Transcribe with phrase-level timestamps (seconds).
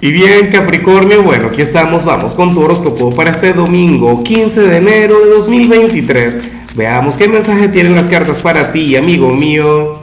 [0.00, 4.76] Y bien, Capricornio, bueno, aquí estamos, vamos con tu horóscopo para este domingo, 15 de
[4.76, 6.40] enero de 2023.
[6.76, 9.98] Veamos qué mensaje tienen las cartas para ti, amigo mío.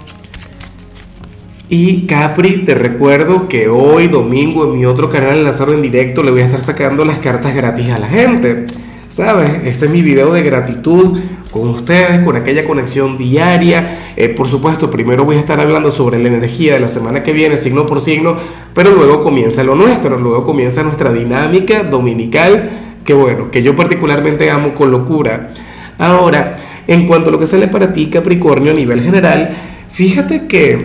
[1.69, 6.31] Y Capri, te recuerdo que hoy domingo en mi otro canal, Lázaro en directo, le
[6.31, 8.67] voy a estar sacando las cartas gratis a la gente.
[9.07, 9.49] ¿Sabes?
[9.63, 11.19] Este es mi video de gratitud
[11.51, 14.13] con ustedes, con aquella conexión diaria.
[14.15, 17.33] Eh, por supuesto, primero voy a estar hablando sobre la energía de la semana que
[17.33, 18.37] viene, signo por signo,
[18.73, 24.49] pero luego comienza lo nuestro, luego comienza nuestra dinámica dominical, que bueno, que yo particularmente
[24.49, 25.51] amo con locura.
[25.97, 29.55] Ahora, en cuanto a lo que sale para ti, Capricornio, a nivel general,
[29.91, 30.77] fíjate que,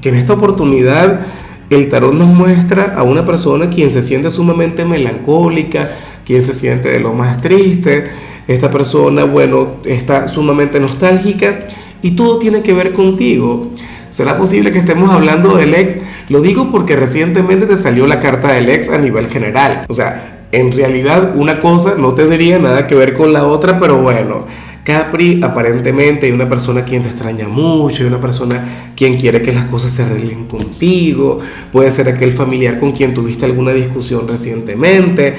[0.00, 1.26] que en esta oportunidad
[1.70, 5.90] el tarot nos muestra a una persona quien se siente sumamente melancólica,
[6.24, 8.04] quien se siente de lo más triste,
[8.48, 11.66] esta persona, bueno, está sumamente nostálgica
[12.02, 13.70] y todo tiene que ver contigo.
[14.10, 15.96] ¿Será posible que estemos hablando del ex?
[16.28, 19.86] Lo digo porque recientemente te salió la carta del ex a nivel general.
[19.88, 23.98] O sea, en realidad una cosa no tendría nada que ver con la otra, pero
[23.98, 24.46] bueno.
[24.84, 29.52] Capri aparentemente hay una persona quien te extraña mucho, hay una persona quien quiere que
[29.52, 31.38] las cosas se arreglen contigo,
[31.70, 35.36] puede ser aquel familiar con quien tuviste alguna discusión recientemente,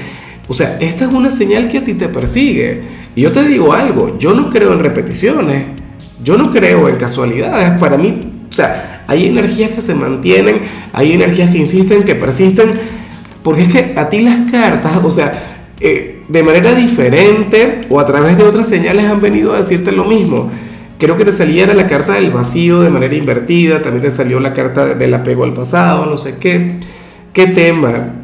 [0.47, 2.81] o sea, esta es una señal que a ti te persigue.
[3.15, 5.65] Y yo te digo algo, yo no creo en repeticiones,
[6.23, 7.79] yo no creo en casualidades.
[7.79, 8.19] Para mí,
[8.49, 12.71] o sea, hay energías que se mantienen, hay energías que insisten, que persisten,
[13.41, 18.05] porque es que a ti las cartas, o sea, eh, de manera diferente o a
[18.05, 20.49] través de otras señales han venido a decirte lo mismo.
[20.97, 24.53] Creo que te saliera la carta del vacío de manera invertida, también te salió la
[24.53, 26.75] carta del apego al pasado, no sé qué.
[27.33, 28.22] ¿Qué tema?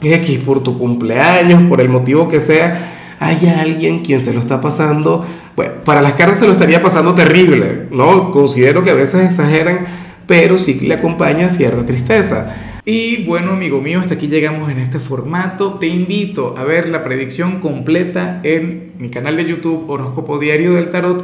[0.00, 4.60] X por tu cumpleaños, por el motivo que sea, hay alguien quien se lo está
[4.60, 5.24] pasando,
[5.56, 8.30] bueno, para las caras se lo estaría pasando terrible, ¿no?
[8.30, 9.86] Considero que a veces exageran,
[10.26, 12.54] pero sí le acompaña cierta tristeza.
[12.84, 15.74] Y bueno, amigo mío, hasta aquí llegamos en este formato.
[15.74, 20.88] Te invito a ver la predicción completa en mi canal de YouTube Horóscopo Diario del
[20.88, 21.22] Tarot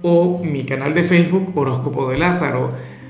[0.00, 2.72] o mi canal de Facebook Horóscopo de Lázaro.